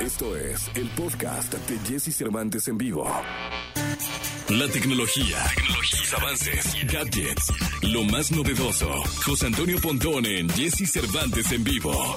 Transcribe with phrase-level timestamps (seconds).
[0.00, 3.04] Esto es el podcast de Jesse Cervantes en vivo.
[4.48, 7.52] La tecnología, tecnologías, avances, gadgets,
[7.82, 8.90] lo más novedoso.
[9.26, 12.16] José Antonio Pontón en Jesse Cervantes en vivo.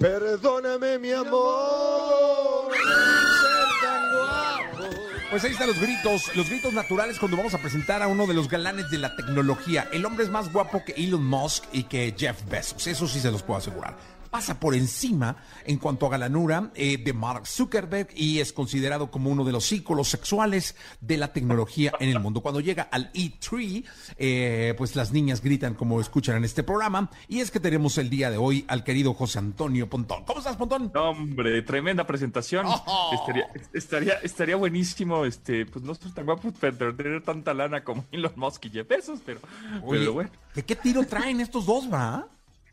[0.00, 2.72] Perdóname, mi amor.
[2.74, 4.96] ser tan guapo.
[5.30, 8.34] Pues ahí están los gritos, los gritos naturales cuando vamos a presentar a uno de
[8.34, 9.88] los galanes de la tecnología.
[9.92, 13.30] El hombre es más guapo que Elon Musk y que Jeff Bezos, eso sí se
[13.30, 14.19] los puedo asegurar.
[14.30, 19.28] Pasa por encima en cuanto a galanura eh, de Mark Zuckerberg y es considerado como
[19.28, 22.40] uno de los íconos sexuales de la tecnología en el mundo.
[22.40, 23.84] Cuando llega al E3,
[24.18, 27.10] eh, pues las niñas gritan como escuchan en este programa.
[27.26, 30.24] Y es que tenemos el día de hoy al querido José Antonio Pontón.
[30.24, 30.92] ¿Cómo estás, Pontón?
[30.94, 32.66] No, hombre, tremenda presentación.
[32.66, 33.10] Oh.
[33.12, 38.04] Estaría, estaría, estaría buenísimo, este, pues no ser tan guapos, pero tener tanta lana como
[38.12, 39.40] Elon Musk y Jeff Bezos, pero,
[39.82, 40.30] Oye, pero bueno.
[40.54, 42.28] ¿de qué tiro traen estos dos, va?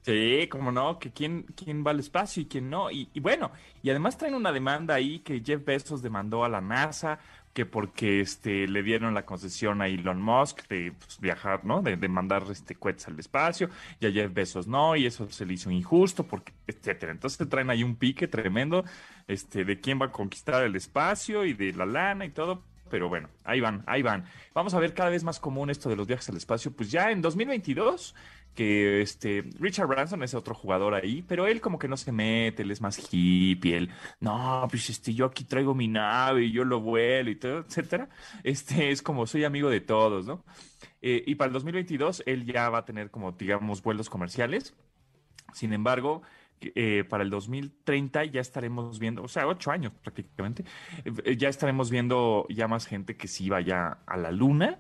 [0.08, 2.90] Sí, como no, que quién, quién va al espacio y quién no.
[2.90, 3.52] Y, y bueno,
[3.84, 7.20] y además traen una demanda ahí que Jeff Bezos demandó a la NASA,
[7.52, 11.82] que porque este le dieron la concesión a Elon Musk de pues, viajar, ¿no?
[11.82, 15.46] De, de mandar este cohetes al espacio, y a Jeff Bezos no, y eso se
[15.46, 17.12] le hizo injusto, porque, etcétera.
[17.12, 18.86] Entonces traen ahí un pique tremendo,
[19.28, 22.64] este, de quién va a conquistar el espacio y de la lana y todo.
[22.90, 24.26] Pero bueno, ahí van, ahí van.
[24.54, 26.72] Vamos a ver cada vez más común esto de los viajes al espacio.
[26.72, 28.16] Pues ya en 2022
[28.58, 32.64] que este Richard Branson es otro jugador ahí, pero él como que no se mete,
[32.64, 36.66] él es más hippie, él, no, pues este, yo aquí traigo mi nave y yo
[36.66, 38.10] lo vuelo y todo, etcétera.
[38.44, 40.44] Este es como soy amigo de todos, ¿no?
[41.04, 44.76] Eh, y para el 2022 él ya va a tener como, digamos, vuelos comerciales.
[45.54, 46.24] Sin embargo,
[46.62, 50.66] eh, para el 2030 ya estaremos viendo, o sea, ocho años prácticamente,
[51.06, 54.80] eh, ya estaremos viendo ya más gente que sí vaya a la luna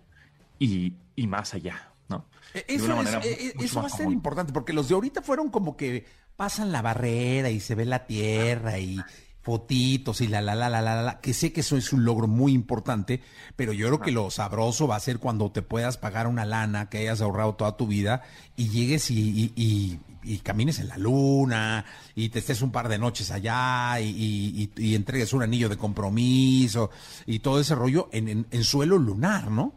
[0.59, 2.25] y, y más allá, ¿no?
[2.53, 4.14] De Eso, es- eh, mucho eso va a ser común.
[4.14, 8.06] importante porque los de ahorita fueron como que pasan la barrera y se ve la
[8.08, 9.00] tierra y
[9.41, 12.03] fotitos y la la la la la la, la, que sé que eso es un
[12.03, 13.22] logro muy importante,
[13.56, 16.90] pero yo creo que lo sabroso va a ser cuando te puedas pagar una lana
[16.90, 18.23] que hayas ahorrado toda tu vida
[18.57, 21.85] y llegues y, y- y- y camines en la luna
[22.16, 26.89] y te estés un par de noches allá y, entregues un anillo de compromiso
[27.25, 29.73] y todo ese rollo en, en- en suelo lunar, ¿no?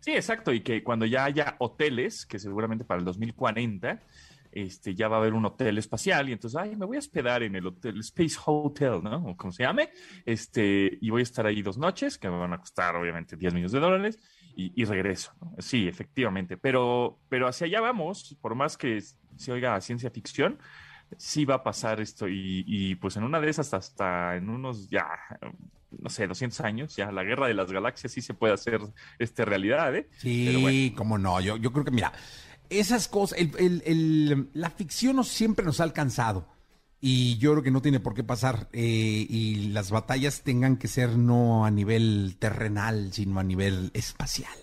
[0.00, 4.00] Sí, exacto, y que cuando ya haya hoteles, que seguramente para el 2040,
[4.52, 7.42] este, ya va a haber un hotel espacial, y entonces, ay, me voy a hospedar
[7.42, 9.16] en el hotel Space Hotel, ¿no?
[9.30, 9.90] O como se llame,
[10.24, 13.52] este, y voy a estar ahí dos noches, que me van a costar, obviamente, 10
[13.52, 14.18] millones de dólares,
[14.56, 15.54] y, y regreso, ¿no?
[15.58, 19.00] Sí, efectivamente, pero, pero hacia allá vamos, por más que
[19.36, 20.58] se oiga a ciencia ficción,
[21.18, 24.88] sí va a pasar esto, y, y, pues en una de esas, hasta en unos
[24.90, 25.06] ya,
[26.00, 28.80] no sé, 200 años, ya la guerra de las galaxias sí se puede hacer
[29.18, 30.08] este, realidad, ¿eh?
[30.16, 30.96] Sí, Pero bueno.
[30.96, 31.40] cómo no.
[31.40, 32.12] Yo, yo creo que, mira,
[32.70, 36.48] esas cosas, el- el- el- la ficción nos, siempre nos ha alcanzado.
[37.00, 38.68] Y yo creo que no tiene por qué pasar.
[38.72, 44.56] eh, y las batallas tengan que ser no a nivel terrenal, sino a nivel espacial.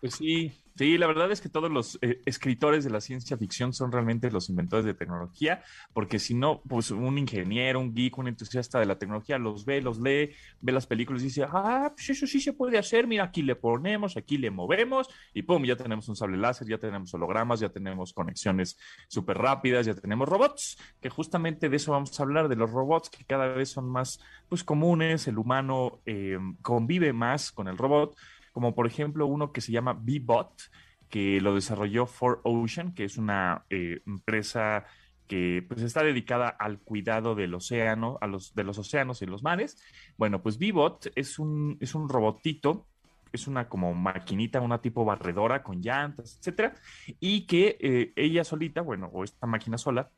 [0.00, 3.72] Pues sí, sí, la verdad es que todos los eh, escritores de la ciencia ficción
[3.72, 8.28] son realmente los inventores de tecnología, porque si no, pues un ingeniero, un geek, un
[8.28, 12.10] entusiasta de la tecnología los ve, los lee, ve las películas y dice, ah, pues
[12.10, 15.76] eso sí se puede hacer, mira, aquí le ponemos, aquí le movemos y pum, ya
[15.76, 20.78] tenemos un sable láser, ya tenemos hologramas, ya tenemos conexiones súper rápidas, ya tenemos robots,
[21.00, 24.20] que justamente de eso vamos a hablar, de los robots que cada vez son más,
[24.48, 28.16] pues comunes, el humano eh, convive más con el robot
[28.56, 30.50] como por ejemplo uno que se llama Bebot,
[31.10, 34.86] que lo desarrolló 4Ocean, que es una eh, empresa
[35.28, 39.42] que pues está dedicada al cuidado del océano, a los, de los océanos y los
[39.42, 39.76] mares.
[40.16, 42.86] Bueno, pues Bebot es un, es un robotito,
[43.30, 46.76] es una como maquinita, una tipo barredora con llantas, etcétera,
[47.20, 50.08] y que eh, ella solita, bueno, o esta máquina sola,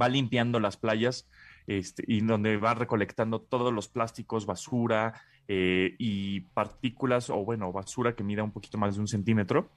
[0.00, 1.28] va limpiando las playas
[1.66, 5.20] este, y donde va recolectando todos los plásticos, basura
[5.52, 9.68] eh, y partículas, o bueno, basura que mida un poquito más de un centímetro,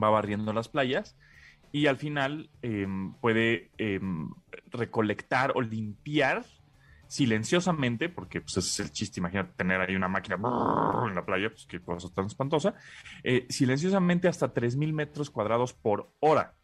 [0.00, 1.16] va barriendo las playas
[1.72, 2.86] y al final eh,
[3.20, 3.98] puede eh,
[4.70, 6.44] recolectar o limpiar
[7.08, 11.50] silenciosamente, porque pues, ese es el chiste, imagínate tener ahí una máquina en la playa,
[11.50, 12.74] pues qué cosa tan espantosa,
[13.24, 16.54] eh, silenciosamente hasta 3.000 metros cuadrados por hora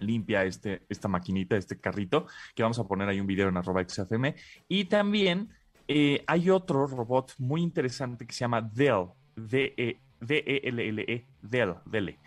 [0.00, 2.26] limpia este, esta maquinita, este carrito,
[2.56, 4.34] que vamos a poner ahí un video en arroba XFM.
[4.68, 5.50] Y también
[5.88, 9.06] eh, hay otro robot muy interesante que se llama Dell,
[9.36, 12.18] D-E- D-E-L-L-E, Dell, Dell.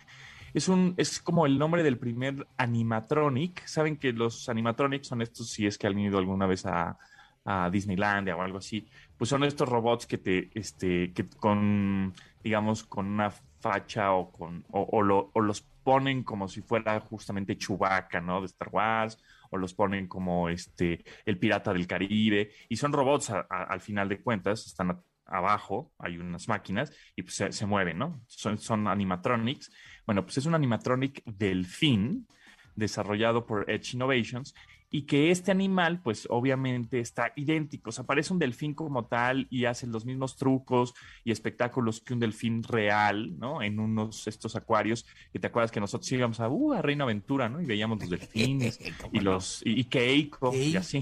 [0.54, 3.64] Es, un, es como el nombre del primer animatronic.
[3.66, 6.98] Saben que los animatronics son estos, si es que han ido alguna vez a,
[7.44, 12.84] a Disneylandia o algo así, pues son estos robots que te, este, que con, digamos,
[12.84, 13.30] con una
[13.60, 18.40] facha o con, o, o lo- o los ponen como si fuera justamente Chewbacca, ¿no?
[18.40, 19.18] De Star Wars,
[19.50, 24.22] o los ponen como este el pirata del Caribe y son robots al final de
[24.22, 28.20] cuentas, están abajo, hay unas máquinas y pues se, mueven, ¿no?
[28.26, 29.70] Son, son animatronics.
[30.06, 32.26] Bueno, pues es un animatronic delfín
[32.74, 34.54] desarrollado por Edge Innovations
[34.90, 39.46] y que este animal, pues obviamente está idéntico, o sea, parece un delfín como tal
[39.48, 40.94] y hace los mismos trucos
[41.24, 43.62] y espectáculos que un delfín real, ¿no?
[43.62, 47.48] En unos estos acuarios, que te acuerdas que nosotros íbamos a, uh, a Reina Aventura,
[47.48, 47.60] ¿no?
[47.60, 48.80] Y veíamos los delfines
[49.12, 51.00] y los, y, Keiko, y así.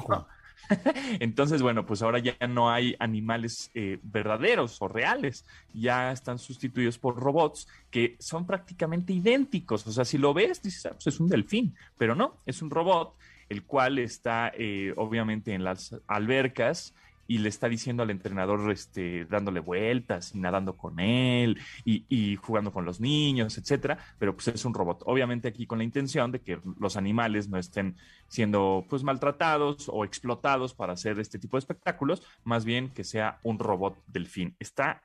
[1.20, 6.98] Entonces, bueno, pues ahora ya no hay animales eh, verdaderos o reales, ya están sustituidos
[6.98, 9.86] por robots que son prácticamente idénticos.
[9.86, 12.68] O sea, si lo ves, dices, ah, pues es un delfín, pero no, es un
[12.68, 13.14] robot
[13.48, 16.94] el cual está eh, obviamente en las albercas
[17.30, 22.72] y le está diciendo al entrenador, este, dándole vueltas y nadando con él y, jugando
[22.72, 25.02] con los niños, etcétera, pero pues es un robot.
[25.04, 27.96] Obviamente aquí con la intención de que los animales no estén
[28.28, 33.38] siendo pues maltratados o explotados para hacer este tipo de espectáculos, más bien que sea
[33.42, 34.56] un robot delfín.
[34.58, 35.02] Está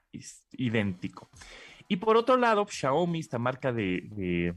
[0.54, 1.30] idéntico.
[1.90, 4.56] Y por otro lado, Xiaomi, esta marca de de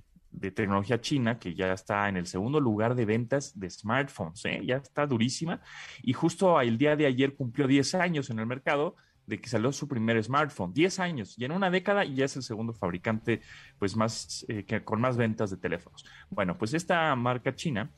[0.51, 4.61] tecnología china que ya está en el segundo lugar de ventas de smartphones, ¿eh?
[4.65, 5.61] ya está durísima.
[6.03, 8.97] Y justo el día de ayer cumplió 10 años en el mercado
[9.27, 12.43] de que salió su primer smartphone, 10 años, y en una década ya es el
[12.43, 13.41] segundo fabricante
[13.79, 16.05] pues más, eh, que, con más ventas de teléfonos.
[16.31, 17.91] Bueno, pues esta marca china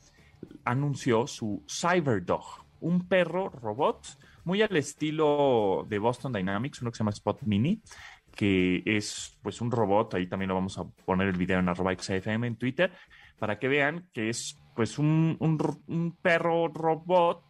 [0.63, 6.99] anunció su CyberDog, un perro robot muy al estilo de Boston Dynamics, uno que se
[6.99, 7.81] llama Spot Mini,
[8.39, 11.93] que es pues un robot, ahí también lo vamos a poner el video en arroba
[11.93, 12.89] XFM en Twitter,
[13.37, 17.43] para que vean que es pues un, un, perro robot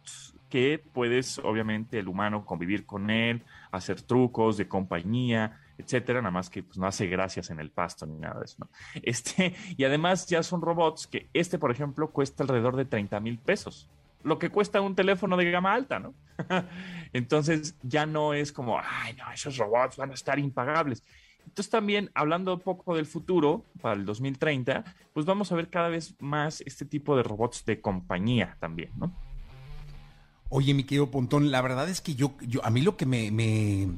[0.48, 6.50] que puedes, obviamente, el humano convivir con él, hacer trucos de compañía, etcétera, nada más
[6.50, 8.68] que pues, no hace gracias en el pasto ni nada de eso.
[9.04, 13.38] Este, y además ya son robots que este, por ejemplo, cuesta alrededor de 30 mil
[13.38, 13.88] pesos
[14.22, 16.14] lo que cuesta un teléfono de gama alta, ¿no?
[17.12, 21.02] Entonces ya no es como, ay, no, esos robots van a estar impagables.
[21.46, 25.88] Entonces también, hablando un poco del futuro, para el 2030, pues vamos a ver cada
[25.88, 29.12] vez más este tipo de robots de compañía también, ¿no?
[30.48, 33.30] Oye, mi querido Pontón, la verdad es que yo, yo a mí lo que me,
[33.30, 33.88] me,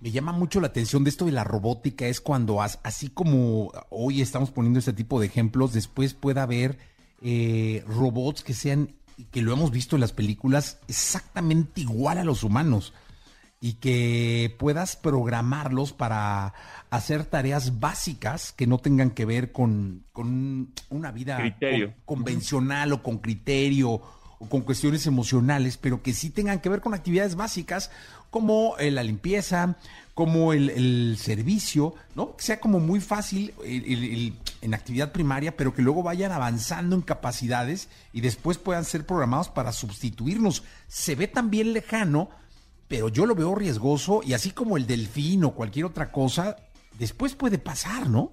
[0.00, 4.52] llama mucho la atención de esto de la robótica es cuando, así como hoy estamos
[4.52, 6.78] poniendo este tipo de ejemplos, después pueda haber
[7.20, 8.94] eh, robots que sean
[9.30, 12.92] que lo hemos visto en las películas, exactamente igual a los humanos
[13.60, 16.52] y que puedas programarlos para
[16.90, 20.04] hacer tareas básicas que no tengan que ver con,
[20.90, 21.56] una vida
[22.04, 24.02] convencional o con criterio
[24.48, 27.90] con cuestiones emocionales, pero que sí tengan que ver con actividades básicas
[28.30, 29.76] como eh, la limpieza,
[30.14, 32.36] como el, servicio, ¿no?
[32.36, 37.88] Que sea como muy fácil en actividad primaria, pero que luego vayan avanzando en capacidades
[38.12, 40.64] y después puedan ser programados para sustituirnos.
[40.88, 42.30] Se ve también lejano,
[42.88, 46.56] pero yo lo veo riesgoso y así como el delfín o cualquier otra cosa,
[46.98, 48.32] después puede pasar, ¿no?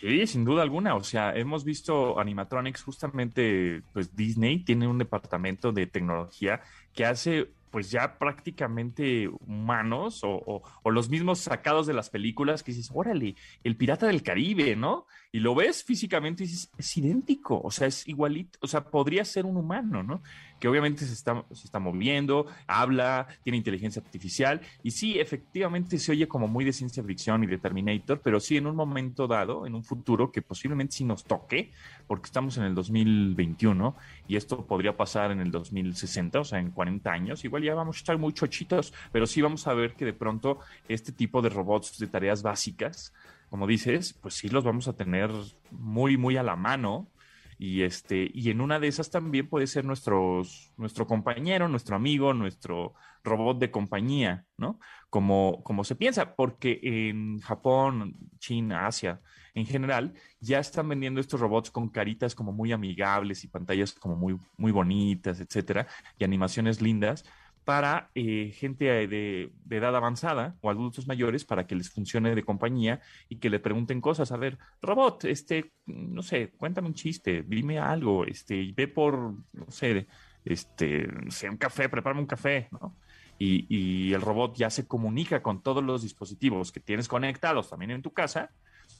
[0.00, 0.94] Sí, sin duda alguna.
[0.94, 6.60] O sea, hemos visto animatronics, justamente, pues Disney tiene un departamento de tecnología
[6.92, 12.90] que hace pues ya prácticamente humanos o, los mismos sacados de las películas que dices,
[12.92, 13.34] órale,
[13.64, 15.06] el pirata del Caribe, ¿no?
[15.34, 19.24] Y lo ves físicamente y dices, es idéntico, o sea, es igualito, o sea, podría
[19.24, 20.22] ser un humano, ¿no?
[20.60, 26.12] Que obviamente se está, se está moviendo, habla, tiene inteligencia artificial y sí, efectivamente se
[26.12, 29.66] oye como muy de ciencia ficción y de Terminator, pero sí en un momento dado,
[29.66, 31.72] en un futuro que posiblemente sí nos toque,
[32.06, 33.96] porque estamos en el 2021
[34.28, 37.96] y esto podría pasar en el 2060, o sea, en 40 años, igual ya vamos
[37.96, 40.58] a estar muy chochitos, pero sí vamos a ver que de pronto
[40.88, 43.14] este tipo de robots de tareas básicas,
[43.52, 45.30] como dices, pues sí los vamos a tener
[45.70, 47.10] muy, muy a la mano.
[47.58, 52.32] Y, este, y en una de esas también puede ser nuestros, nuestro compañero, nuestro amigo,
[52.32, 54.80] nuestro robot de compañía, ¿no?
[55.10, 59.20] Como, como se piensa, porque en Japón, China, Asia,
[59.52, 64.16] en general, ya están vendiendo estos robots con caritas como muy amigables y pantallas como
[64.16, 67.26] muy, muy bonitas, etcétera, y animaciones lindas
[67.64, 73.00] para eh, gente de, edad avanzada o adultos mayores para que les funcione de compañía
[73.28, 74.32] y que le pregunten cosas.
[74.32, 79.70] A ver, robot, este, no sé, cuéntame un chiste, dime algo, este, ve por, no
[79.70, 80.06] sé,
[80.44, 82.96] este, sé, un café, prepárame un café, ¿no?
[83.38, 87.90] Y, y, el robot ya se comunica con todos los dispositivos que tienes conectados también
[87.90, 88.50] en tu casa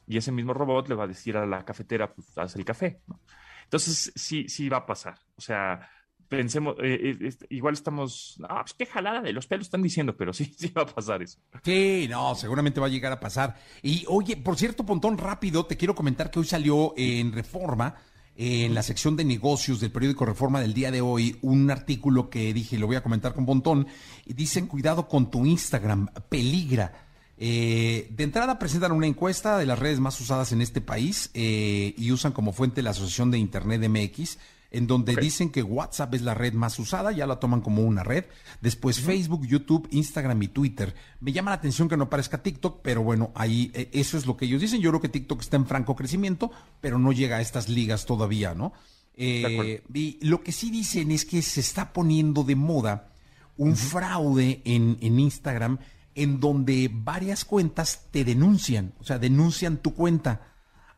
[0.06, 3.00] y ese mismo robot le va a decir a la cafetera, pues haz el café,
[3.06, 3.20] ¿no?
[3.64, 5.18] Entonces, sí, sí va a pasar.
[5.36, 5.88] O sea,
[6.32, 10.32] pensemos, eh, eh, igual estamos, ah, pues qué jalada de los pelos están diciendo, pero
[10.38, 11.38] sí, sí va a pasar eso.
[11.62, 13.56] Sí, no, seguramente va a llegar a pasar.
[13.82, 17.96] Y oye, por cierto, Pontón, rápido, te quiero comentar que hoy salió en Reforma
[18.34, 22.54] en la sección de negocios del periódico Reforma del día de hoy un artículo que
[22.54, 23.86] dije, lo voy a comentar con Pontón,
[24.24, 27.08] y dicen, cuidado con tu Instagram, peligra.
[27.36, 31.94] Eh, de entrada presentan una encuesta de las redes más usadas en este país eh,
[31.98, 34.38] y usan como fuente la Asociación de Internet MX,
[34.72, 38.02] en donde dicen que WhatsApp es la red más usada, ya la toman como una
[38.02, 38.24] red.
[38.60, 40.94] Después Facebook, YouTube, Instagram y Twitter.
[41.20, 44.36] Me llama la atención que no aparezca TikTok, pero bueno, ahí eh, eso es lo
[44.36, 44.80] que ellos dicen.
[44.80, 46.50] Yo creo que TikTok está en franco crecimiento,
[46.80, 48.72] pero no llega a estas ligas todavía, ¿no?
[49.14, 53.12] y lo que sí dicen es que se está poniendo de moda
[53.58, 55.78] un fraude en, en Instagram
[56.14, 60.52] en donde varias cuentas te denuncian, o sea, denuncian tu cuenta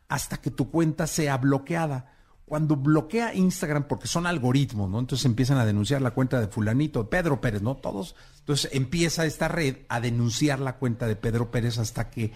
[0.07, 2.14] hasta que tu cuenta sea bloqueada.
[2.45, 4.99] Cuando bloquea Instagram, porque son algoritmos, ¿no?
[4.99, 7.75] Entonces empiezan a denunciar la cuenta de fulanito, Pedro Pérez, ¿no?
[7.75, 8.15] Todos.
[8.39, 12.33] Entonces empieza esta red a denunciar la cuenta de Pedro Pérez hasta que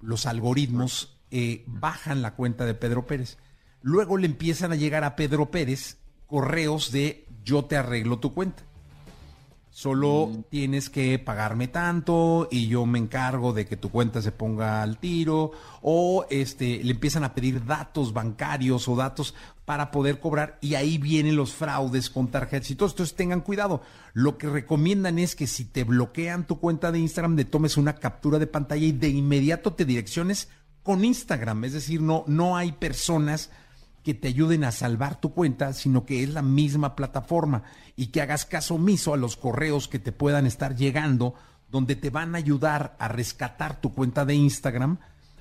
[0.00, 3.36] los algoritmos eh, bajan la cuenta de Pedro Pérez.
[3.82, 8.62] Luego le empiezan a llegar a Pedro Pérez correos de yo te arreglo tu cuenta.
[9.74, 10.42] Solo mm.
[10.50, 14.98] tienes que pagarme tanto y yo me encargo de que tu cuenta se ponga al
[14.98, 20.74] tiro o este le empiezan a pedir datos bancarios o datos para poder cobrar y
[20.74, 22.90] ahí vienen los fraudes con tarjetas y todo.
[22.90, 23.80] Entonces tengan cuidado.
[24.12, 27.94] Lo que recomiendan es que si te bloquean tu cuenta de Instagram, le tomes una
[27.94, 30.50] captura de pantalla y de inmediato te direcciones
[30.82, 31.64] con Instagram.
[31.64, 33.48] Es decir, no, no hay personas
[34.02, 37.62] que te ayuden a salvar tu cuenta, sino que es la misma plataforma
[37.96, 41.34] y que hagas caso omiso a los correos que te puedan estar llegando,
[41.68, 44.98] donde te van a ayudar a rescatar tu cuenta de Instagram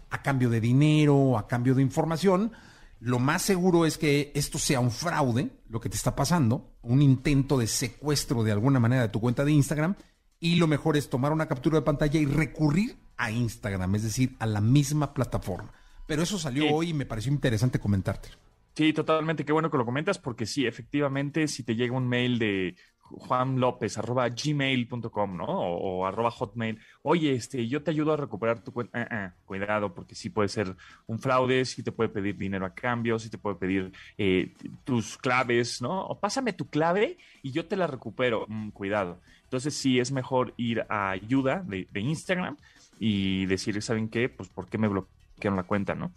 [0.09, 2.51] a cambio de dinero, a cambio de información.
[2.99, 7.01] Lo más seguro es que esto sea un fraude, lo que te está pasando, un
[7.01, 9.95] intento de secuestro de alguna manera de tu cuenta de Instagram,
[10.39, 14.35] y lo mejor es tomar una captura de pantalla y recurrir a Instagram, es decir,
[14.39, 15.71] a la misma plataforma.
[16.05, 18.29] Pero eso salió hoy y me pareció interesante comentarte.
[18.73, 19.43] Sí, totalmente.
[19.43, 23.59] Qué bueno que lo comentas, porque sí, efectivamente, si te llega un mail de Juan
[23.59, 25.45] López arroba gmail.com, ¿no?
[25.45, 29.01] O, arroba hotmail, oye, este, yo te ayudo a recuperar tu cuenta.
[29.01, 30.75] Ah, ah, cuidado, porque sí puede ser
[31.07, 34.53] un fraude, sí te puede pedir dinero a cambio, sí te puede pedir eh,
[34.85, 36.05] tus claves, ¿no?
[36.05, 38.45] O pásame tu clave y yo te la recupero.
[38.47, 39.19] Mm, cuidado.
[39.43, 42.55] Entonces sí es mejor ir a ayuda de, de Instagram
[42.99, 44.29] y decir, ¿saben qué?
[44.29, 46.13] Pues, ¿por qué me bloquearon la cuenta, no?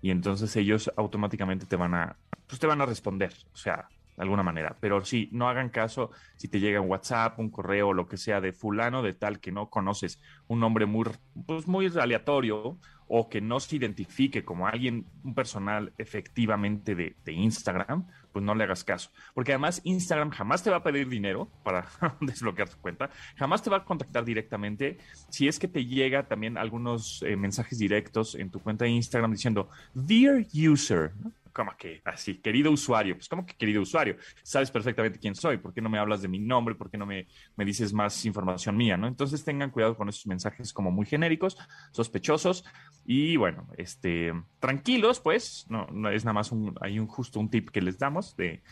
[0.00, 2.16] Y entonces ellos automáticamente te van a,
[2.46, 4.76] pues te van a responder, o sea, de alguna manera.
[4.80, 8.40] Pero sí, no hagan caso si te llega un WhatsApp, un correo lo que sea
[8.40, 11.06] de fulano de tal que no conoces, un nombre muy,
[11.46, 12.78] pues muy aleatorio
[13.08, 18.54] o que no se identifique como alguien, un personal efectivamente de, de, Instagram, pues no
[18.54, 19.10] le hagas caso.
[19.34, 21.86] Porque además Instagram jamás te va a pedir dinero para
[22.20, 24.98] desbloquear tu cuenta, jamás te va a contactar directamente.
[25.28, 29.32] Si es que te llega también algunos eh, mensajes directos en tu cuenta de Instagram
[29.32, 31.32] diciendo, Dear User, ¿no?
[31.60, 35.74] Como que así, querido usuario, pues como que querido usuario, sabes perfectamente quién soy, ¿por
[35.74, 36.74] qué no me hablas de mi nombre?
[36.74, 38.96] ¿Por qué no me, me dices más información mía?
[38.96, 39.06] ¿no?
[39.06, 41.58] Entonces tengan cuidado con esos mensajes como muy genéricos,
[41.92, 42.64] sospechosos
[43.04, 47.50] y bueno, este, tranquilos, pues, no, no es nada más un, hay un justo un
[47.50, 48.62] tip que les damos de,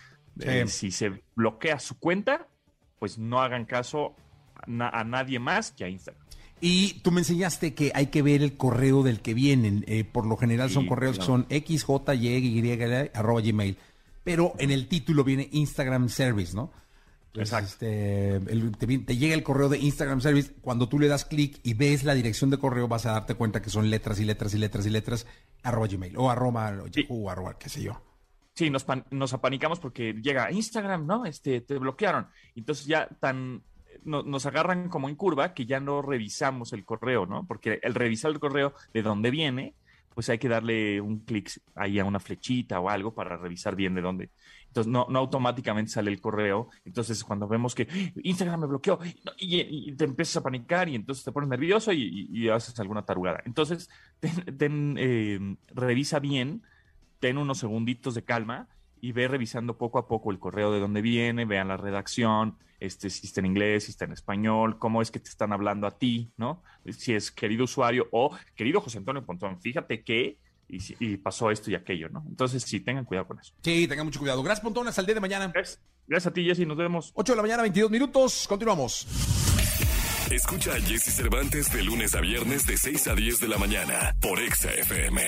[0.65, 2.49] si se bloquea su cuenta,
[2.99, 4.17] pues no hagan caso
[4.63, 6.25] a nadie más que a Instagram.
[6.61, 9.85] Y tú me enseñaste que hay que ver el correo del que vienen.
[9.87, 13.77] Eh, por lo general son correos que son xjy arroba gmail.
[14.25, 16.73] Pero en el título viene Instagram Service, ¿no?
[17.35, 17.87] Exacto.
[17.87, 18.41] Este,
[19.07, 20.53] te, llega el correo de Instagram Service.
[20.61, 23.63] Cuando tú le das clic y ves la dirección de correo, vas a darte cuenta
[23.63, 25.27] que son letras y letras y letras y letras
[25.63, 26.73] arroba gmail o arroba
[27.09, 28.03] o arroba qué sé yo.
[28.55, 31.25] Sí, nos, nos apanicamos porque llega Instagram, ¿no?
[31.25, 32.27] Este, te bloquearon.
[32.57, 33.63] Entonces ya tan
[34.05, 37.47] nos agarran como en curva que ya no revisamos el correo, ¿no?
[37.47, 39.75] Porque el revisar el correo de dónde viene,
[40.15, 43.95] pues hay que darle un clic ahí a una flechita o algo para revisar bien
[43.95, 44.31] de dónde.
[44.67, 46.69] Entonces, no, no automáticamente sale el correo.
[46.85, 47.87] Entonces, cuando vemos que
[48.23, 48.99] Instagram me bloqueó
[49.39, 53.43] y, te empiezas a panicar y entonces te pones nervioso y, haces alguna tarugada.
[53.45, 53.89] Entonces,
[54.21, 56.63] eh, revisa bien,
[57.21, 58.69] ten unos segunditos de calma
[59.01, 63.11] y ve revisando poco a poco el correo de dónde viene, vean la redacción, este,
[63.11, 65.99] si está en inglés, si está en español, cómo es que te están hablando a
[65.99, 66.63] ti, ¿no?
[66.97, 70.39] Si es querido usuario o querido José Antonio Pontón, fíjate que
[70.69, 72.25] y, pasó esto y aquello, ¿no?
[72.29, 73.55] Entonces, sí, tengan cuidado con eso.
[73.63, 74.43] Sí, tengan mucho cuidado.
[74.43, 75.51] Gracias, Pontón, hasta el día de mañana.
[75.53, 77.13] Gracias, a ti, Jessy, nos vemos.
[77.15, 79.07] 8 de la mañana, 22 minutos, continuamos.
[80.31, 84.15] Escucha a Jesse Cervantes de lunes a viernes de 6 a 10 de la mañana
[84.21, 85.23] por Exa FM.